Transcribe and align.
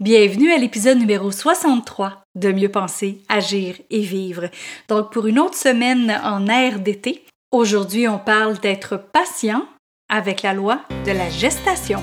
Bienvenue 0.00 0.52
à 0.52 0.58
l'épisode 0.58 0.98
numéro 0.98 1.32
63 1.32 2.22
de 2.36 2.52
Mieux 2.52 2.68
penser, 2.68 3.20
agir 3.28 3.74
et 3.90 4.02
vivre. 4.02 4.48
Donc 4.88 5.10
pour 5.10 5.26
une 5.26 5.40
autre 5.40 5.56
semaine 5.56 6.20
en 6.22 6.46
air 6.46 6.78
d'été, 6.78 7.24
aujourd'hui 7.50 8.06
on 8.06 8.20
parle 8.20 8.60
d'être 8.60 8.96
patient 9.12 9.64
avec 10.08 10.42
la 10.42 10.54
loi 10.54 10.82
de 11.04 11.10
la 11.10 11.28
gestation. 11.30 12.00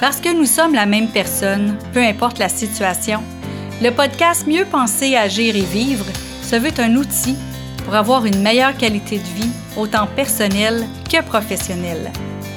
Parce 0.00 0.22
que 0.22 0.34
nous 0.34 0.46
sommes 0.46 0.72
la 0.72 0.86
même 0.86 1.08
personne, 1.08 1.76
peu 1.92 2.00
importe 2.00 2.38
la 2.38 2.48
situation, 2.48 3.22
le 3.82 3.90
podcast 3.90 4.46
Mieux 4.46 4.64
penser, 4.64 5.16
agir 5.16 5.54
et 5.54 5.60
vivre 5.60 6.06
se 6.42 6.56
veut 6.56 6.72
un 6.78 6.96
outil 6.96 7.36
pour 7.84 7.94
avoir 7.94 8.24
une 8.24 8.40
meilleure 8.40 8.74
qualité 8.74 9.18
de 9.18 9.42
vie, 9.42 9.52
autant 9.76 10.06
personnelle 10.06 10.86
que 11.12 11.22
professionnelle. 11.22 12.10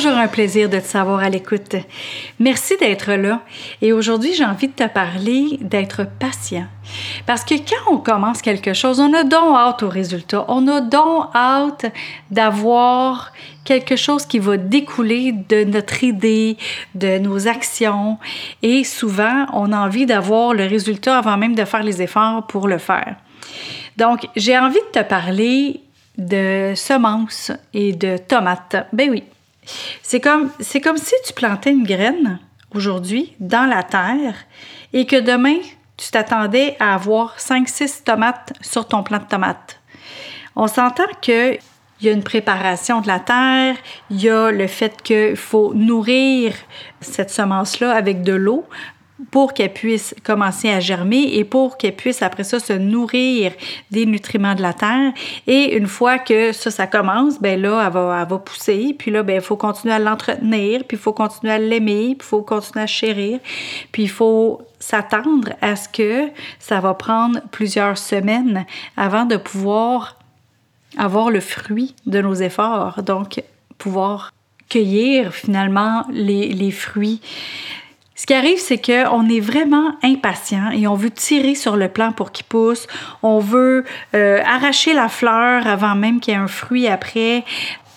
toujours 0.00 0.16
un 0.16 0.28
plaisir 0.28 0.70
de 0.70 0.78
te 0.78 0.86
savoir 0.86 1.20
à 1.20 1.28
l'écoute. 1.28 1.76
Merci 2.38 2.74
d'être 2.78 3.12
là. 3.12 3.42
Et 3.82 3.92
aujourd'hui, 3.92 4.32
j'ai 4.32 4.46
envie 4.46 4.68
de 4.68 4.72
te 4.72 4.88
parler 4.88 5.58
d'être 5.60 6.06
patient. 6.18 6.64
Parce 7.26 7.44
que 7.44 7.54
quand 7.54 7.92
on 7.92 7.98
commence 7.98 8.40
quelque 8.40 8.72
chose, 8.72 8.98
on 8.98 9.12
a 9.12 9.24
donc 9.24 9.54
hâte 9.54 9.82
au 9.82 9.90
résultat. 9.90 10.46
On 10.48 10.66
a 10.68 10.80
donc 10.80 11.26
hâte 11.34 11.92
d'avoir 12.30 13.30
quelque 13.64 13.94
chose 13.94 14.24
qui 14.24 14.38
va 14.38 14.56
découler 14.56 15.32
de 15.32 15.64
notre 15.64 16.02
idée, 16.02 16.56
de 16.94 17.18
nos 17.18 17.46
actions. 17.46 18.16
Et 18.62 18.84
souvent, 18.84 19.44
on 19.52 19.70
a 19.70 19.78
envie 19.78 20.06
d'avoir 20.06 20.54
le 20.54 20.64
résultat 20.64 21.18
avant 21.18 21.36
même 21.36 21.54
de 21.54 21.66
faire 21.66 21.82
les 21.82 22.00
efforts 22.00 22.46
pour 22.46 22.68
le 22.68 22.78
faire. 22.78 23.16
Donc, 23.98 24.26
j'ai 24.34 24.56
envie 24.56 24.80
de 24.94 24.98
te 24.98 25.04
parler 25.04 25.82
de 26.16 26.72
semences 26.74 27.52
et 27.74 27.92
de 27.92 28.16
tomates. 28.16 28.76
Ben 28.94 29.10
oui, 29.10 29.24
c'est 30.02 30.20
comme, 30.20 30.50
c'est 30.60 30.80
comme 30.80 30.96
si 30.96 31.14
tu 31.26 31.32
plantais 31.32 31.70
une 31.70 31.84
graine 31.84 32.38
aujourd'hui 32.74 33.34
dans 33.40 33.68
la 33.68 33.82
terre 33.82 34.34
et 34.92 35.06
que 35.06 35.16
demain, 35.16 35.58
tu 35.96 36.10
t'attendais 36.10 36.76
à 36.80 36.94
avoir 36.94 37.36
5-6 37.38 38.04
tomates 38.04 38.52
sur 38.60 38.88
ton 38.88 39.02
plant 39.02 39.18
de 39.18 39.24
tomates. 39.24 39.80
On 40.56 40.66
s'entend 40.66 41.04
qu'il 41.20 41.58
y 42.00 42.08
a 42.08 42.12
une 42.12 42.22
préparation 42.22 43.00
de 43.00 43.06
la 43.06 43.20
terre, 43.20 43.76
il 44.10 44.22
y 44.22 44.30
a 44.30 44.50
le 44.50 44.66
fait 44.66 45.00
qu'il 45.02 45.36
faut 45.36 45.74
nourrir 45.74 46.54
cette 47.00 47.30
semence-là 47.30 47.92
avec 47.92 48.22
de 48.22 48.32
l'eau 48.32 48.66
pour 49.30 49.54
qu'elle 49.54 49.72
puisse 49.72 50.14
commencer 50.24 50.70
à 50.70 50.80
germer 50.80 51.34
et 51.34 51.44
pour 51.44 51.76
qu'elle 51.76 51.94
puisse 51.94 52.22
après 52.22 52.44
ça 52.44 52.58
se 52.58 52.72
nourrir 52.72 53.52
des 53.90 54.06
nutriments 54.06 54.54
de 54.54 54.62
la 54.62 54.72
terre. 54.72 55.12
Et 55.46 55.76
une 55.76 55.86
fois 55.86 56.18
que 56.18 56.52
ça, 56.52 56.70
ça 56.70 56.86
commence, 56.86 57.40
ben 57.40 57.60
là, 57.60 57.84
elle 57.86 57.92
va, 57.92 58.20
elle 58.22 58.28
va 58.28 58.38
pousser. 58.38 58.94
Puis 58.98 59.10
là, 59.10 59.22
ben, 59.22 59.36
il 59.36 59.42
faut 59.42 59.56
continuer 59.56 59.94
à 59.94 59.98
l'entretenir, 59.98 60.84
puis 60.84 60.96
il 60.96 61.00
faut 61.00 61.12
continuer 61.12 61.52
à 61.52 61.58
l'aimer, 61.58 62.16
puis 62.18 62.26
il 62.26 62.28
faut 62.28 62.42
continuer 62.42 62.84
à 62.84 62.86
chérir. 62.86 63.40
Puis 63.92 64.04
il 64.04 64.10
faut 64.10 64.62
s'attendre 64.78 65.50
à 65.60 65.76
ce 65.76 65.88
que 65.88 66.30
ça 66.58 66.80
va 66.80 66.94
prendre 66.94 67.40
plusieurs 67.50 67.98
semaines 67.98 68.64
avant 68.96 69.26
de 69.26 69.36
pouvoir 69.36 70.16
avoir 70.96 71.30
le 71.30 71.40
fruit 71.40 71.94
de 72.06 72.20
nos 72.20 72.34
efforts. 72.34 73.02
Donc, 73.02 73.42
pouvoir 73.78 74.32
cueillir 74.68 75.34
finalement 75.34 76.06
les, 76.10 76.48
les 76.48 76.70
fruits 76.70 77.20
ce 78.20 78.26
qui 78.26 78.34
arrive, 78.34 78.58
c'est 78.58 78.76
qu'on 78.76 79.30
est 79.30 79.40
vraiment 79.40 79.94
impatient 80.02 80.72
et 80.72 80.86
on 80.86 80.94
veut 80.94 81.10
tirer 81.10 81.54
sur 81.54 81.78
le 81.78 81.88
plant 81.88 82.12
pour 82.12 82.32
qu'il 82.32 82.44
pousse. 82.44 82.86
On 83.22 83.38
veut 83.38 83.82
euh, 84.14 84.42
arracher 84.44 84.92
la 84.92 85.08
fleur 85.08 85.66
avant 85.66 85.94
même 85.94 86.20
qu'il 86.20 86.34
y 86.34 86.36
ait 86.36 86.38
un 86.40 86.46
fruit 86.46 86.86
après. 86.86 87.46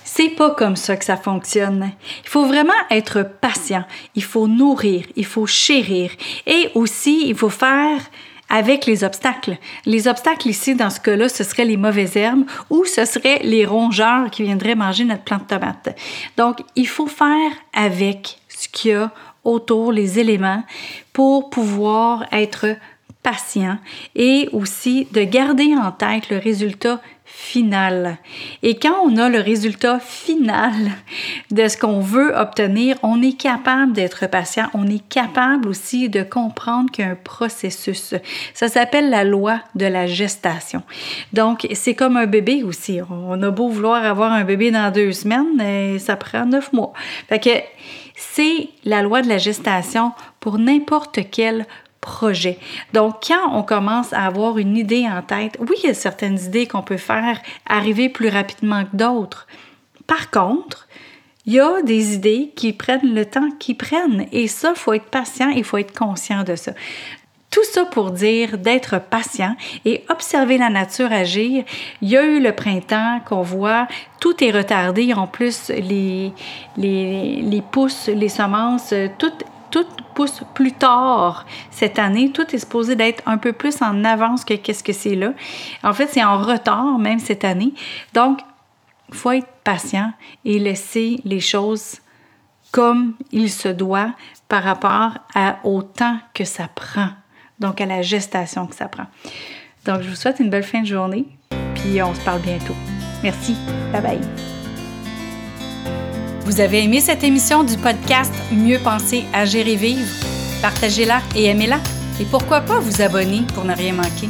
C'est 0.06 0.30
pas 0.30 0.52
comme 0.52 0.78
ça 0.78 0.96
que 0.96 1.04
ça 1.04 1.18
fonctionne. 1.18 1.92
Il 2.24 2.30
faut 2.30 2.46
vraiment 2.46 2.72
être 2.90 3.30
patient. 3.42 3.84
Il 4.16 4.24
faut 4.24 4.48
nourrir, 4.48 5.04
il 5.18 5.26
faut 5.26 5.46
chérir 5.46 6.12
et 6.48 6.70
aussi 6.74 7.28
il 7.28 7.36
faut 7.36 7.50
faire 7.50 8.00
avec 8.48 8.86
les 8.86 9.04
obstacles. 9.04 9.58
Les 9.86 10.08
obstacles 10.08 10.48
ici, 10.48 10.74
dans 10.74 10.90
ce 10.90 11.02
cas-là, 11.02 11.28
ce 11.28 11.44
seraient 11.44 11.66
les 11.66 11.76
mauvaises 11.76 12.16
herbes 12.16 12.46
ou 12.70 12.86
ce 12.86 13.04
seraient 13.04 13.42
les 13.44 13.66
rongeurs 13.66 14.32
qui 14.32 14.44
viendraient 14.44 14.76
manger 14.76 15.04
notre 15.04 15.24
plante 15.24 15.48
tomate. 15.48 16.00
Donc, 16.38 16.60
il 16.78 16.88
faut 16.88 17.08
faire 17.08 17.52
avec 17.74 18.38
ce 18.48 18.70
qu'il 18.70 18.92
y 18.92 18.94
a 18.94 19.12
autour 19.44 19.92
les 19.92 20.20
éléments 20.20 20.64
pour 21.12 21.50
pouvoir 21.50 22.26
être 22.32 22.76
patient 23.22 23.78
et 24.16 24.50
aussi 24.52 25.08
de 25.12 25.24
garder 25.24 25.76
en 25.76 25.92
tête 25.92 26.30
le 26.30 26.38
résultat 26.38 27.02
final. 27.36 28.18
Et 28.62 28.76
quand 28.76 28.96
on 29.04 29.18
a 29.18 29.28
le 29.28 29.40
résultat 29.40 30.00
final 30.00 30.74
de 31.50 31.68
ce 31.68 31.78
qu'on 31.78 32.00
veut 32.00 32.32
obtenir, 32.36 32.96
on 33.02 33.22
est 33.24 33.38
capable 33.38 33.94
d'être 33.94 34.28
patient, 34.28 34.70
on 34.76 34.88
est 34.88 35.06
capable 35.10 35.68
aussi 35.68 36.10
de 36.10 36.22
comprendre 36.22 36.92
qu'il 36.92 37.06
y 37.06 37.08
a 37.08 37.12
un 37.12 37.16
processus. 37.16 38.14
Ça 38.54 38.68
s'appelle 38.68 39.10
la 39.10 39.24
loi 39.24 39.60
de 39.74 39.86
la 39.88 40.06
gestation. 40.06 40.84
Donc, 41.34 41.68
c'est 41.74 41.96
comme 41.96 42.18
un 42.18 42.28
bébé 42.28 42.64
aussi. 42.64 43.00
On 43.10 43.42
a 43.42 43.50
beau 43.50 43.68
vouloir 43.68 44.06
avoir 44.06 44.32
un 44.32 44.44
bébé 44.44 44.70
dans 44.70 44.92
deux 44.92 45.12
semaines, 45.12 45.60
et 45.60 45.98
ça 45.98 46.16
prend 46.16 46.46
neuf 46.46 46.72
mois. 46.72 46.94
Fait 47.28 47.40
que 47.40 47.50
c'est 48.16 48.70
la 48.86 49.02
loi 49.02 49.24
de 49.24 49.28
la 49.28 49.40
gestation 49.40 50.12
pour 50.40 50.60
n'importe 50.60 51.20
quel 51.32 51.66
projet. 52.04 52.60
Donc, 52.94 53.16
quand 53.28 53.50
on 53.54 53.64
commence 53.64 54.14
à 54.14 54.26
avoir 54.26 54.58
une 54.58 54.78
idée 54.78 55.08
en 55.08 55.22
tête, 55.22 55.58
oui, 55.60 55.76
il 55.84 55.88
y 55.88 55.90
a 55.90 55.94
certaines 55.94 56.38
idées 56.40 56.68
qu'on 56.68 56.84
peut 56.84 56.98
faire 56.98 57.40
arriver 57.66 58.10
plus 58.10 58.30
rapidement 58.30 58.84
que 58.84 58.96
d'autres. 58.96 59.48
Par 60.06 60.30
contre, 60.30 60.88
il 61.46 61.54
y 61.54 61.60
a 61.60 61.82
des 61.82 62.14
idées 62.14 62.52
qui 62.56 62.74
prennent 62.74 63.16
le 63.16 63.26
temps 63.26 63.50
qu'ils 63.58 63.78
prennent 63.78 64.28
et 64.32 64.48
ça, 64.48 64.74
il 64.76 64.80
faut 64.80 64.94
être 64.94 65.10
patient 65.10 65.50
et 65.50 65.60
il 65.60 65.64
faut 65.64 65.78
être 65.78 65.98
conscient 65.98 66.44
de 66.44 66.56
ça. 66.56 66.74
Tout 67.50 67.64
ça 67.72 67.86
pour 67.86 68.12
dire 68.12 68.58
d'être 68.58 69.00
patient 69.00 69.56
et 69.86 70.04
observer 70.10 70.58
la 70.58 70.70
nature 70.70 71.12
agir. 71.12 71.64
Il 72.02 72.10
y 72.10 72.18
a 72.18 72.24
eu 72.24 72.42
le 72.42 72.52
printemps 72.52 73.20
qu'on 73.26 73.44
voit, 73.44 73.88
tout 74.20 74.44
est 74.44 74.50
retardé. 74.50 75.14
En 75.14 75.28
plus, 75.28 75.70
les, 75.70 76.34
les, 76.78 77.42
les 77.44 77.62
pousses, 77.62 78.08
les 78.08 78.30
semences, 78.30 78.94
tout, 79.20 79.32
tout 79.74 79.88
pousse 80.14 80.44
plus 80.54 80.72
tard 80.72 81.48
cette 81.72 81.98
année. 81.98 82.32
Tout 82.32 82.56
est 82.56 82.60
supposé 82.60 82.96
d'être 82.96 83.24
un 83.26 83.40
peu 83.40 83.54
plus 83.54 83.82
en 83.82 84.06
avance 84.06 84.46
que 84.46 84.54
qu'est-ce 84.54 84.84
que 84.84 84.94
c'est 84.94 85.16
là. 85.16 85.34
En 85.84 85.94
fait, 85.94 86.08
c'est 86.08 86.24
en 86.24 86.38
retard 86.38 87.00
même 87.00 87.18
cette 87.18 87.44
année. 87.44 87.74
Donc, 88.14 88.40
il 89.10 89.16
faut 89.16 89.32
être 89.32 89.48
patient 89.64 90.14
et 90.46 90.60
laisser 90.60 91.20
les 91.26 91.40
choses 91.40 91.98
comme 92.72 93.16
il 93.32 93.50
se 93.50 93.68
doit 93.68 94.14
par 94.48 94.64
rapport 94.64 95.18
à, 95.34 95.58
au 95.64 95.82
temps 95.82 96.20
que 96.36 96.46
ça 96.46 96.68
prend 96.68 97.10
donc 97.60 97.82
à 97.82 97.86
la 97.86 98.02
gestation 98.02 98.68
que 98.68 98.76
ça 98.76 98.88
prend. 98.88 99.06
Donc, 99.86 100.02
je 100.02 100.10
vous 100.10 100.16
souhaite 100.16 100.40
une 100.40 100.50
belle 100.50 100.64
fin 100.64 100.82
de 100.82 100.88
journée, 100.88 101.26
puis 101.76 102.02
on 102.02 102.14
se 102.14 102.22
parle 102.22 102.42
bientôt. 102.42 102.76
Merci. 103.24 103.56
Bye 103.92 104.02
bye. 104.02 104.63
Vous 106.54 106.62
avez 106.62 106.84
aimé 106.84 107.02
cette 107.02 107.24
émission 107.24 107.64
du 107.64 107.78
podcast 107.78 108.32
Mieux 108.52 108.78
penser, 108.78 109.26
agir 109.34 109.68
et 109.68 109.76
vivre? 109.76 110.06
Partagez-la 110.62 111.20
et 111.36 111.46
aimez-la. 111.46 111.80
Et 112.20 112.26
pourquoi 112.26 112.62
pas 112.62 112.78
vous 112.78 113.02
abonner 113.02 113.42
pour 113.56 113.66
ne 113.66 113.74
rien 113.74 113.94
manquer? 113.94 114.30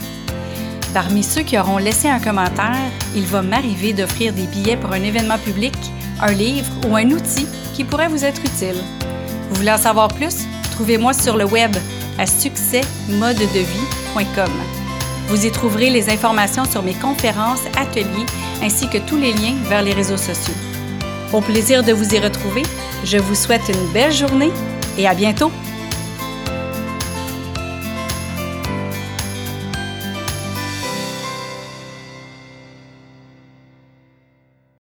Parmi 0.94 1.22
ceux 1.22 1.42
qui 1.42 1.60
auront 1.60 1.80
laissé 1.80 2.08
un 2.08 2.22
commentaire, 2.22 2.90
il 3.14 3.26
va 3.26 3.42
m'arriver 3.42 3.92
d'offrir 3.92 4.32
des 4.32 4.46
billets 4.46 4.78
pour 4.78 4.94
un 4.94 5.04
événement 5.04 5.38
public, 5.38 5.76
un 6.22 6.32
livre 6.32 6.72
ou 6.88 6.96
un 6.96 7.12
outil 7.12 7.46
qui 7.74 7.84
pourrait 7.84 8.08
vous 8.08 8.24
être 8.24 8.40
utile. 8.40 8.82
Vous 9.50 9.56
voulez 9.56 9.74
en 9.74 9.78
savoir 9.78 10.08
plus? 10.08 10.46
Trouvez-moi 10.72 11.12
sur 11.12 11.36
le 11.36 11.44
web 11.44 11.76
à 12.18 12.26
succèsmodedevie.com. 12.26 14.52
Vous 15.28 15.46
y 15.46 15.52
trouverez 15.52 15.90
les 15.90 16.10
informations 16.10 16.64
sur 16.64 16.84
mes 16.84 16.94
conférences, 16.94 17.66
ateliers 17.76 18.28
ainsi 18.62 18.88
que 18.88 19.00
tous 19.00 19.18
les 19.18 19.34
liens 19.34 19.56
vers 19.66 19.82
les 19.82 19.92
réseaux 19.92 20.16
sociaux. 20.16 20.54
Au 21.34 21.42
plaisir 21.42 21.84
de 21.84 21.92
vous 21.92 22.14
y 22.14 22.20
retrouver, 22.20 22.62
je 23.04 23.18
vous 23.18 23.34
souhaite 23.34 23.68
une 23.68 23.92
belle 23.92 24.12
journée 24.12 24.52
et 25.00 25.08
à 25.08 25.16
bientôt! 25.16 25.52